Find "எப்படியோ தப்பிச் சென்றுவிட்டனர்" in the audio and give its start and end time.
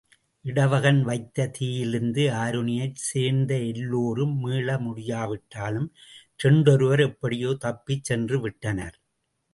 6.99-8.97